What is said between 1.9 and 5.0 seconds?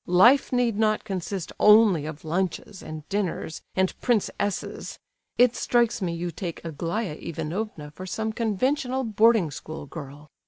of lunches, and dinners, and Prince S's.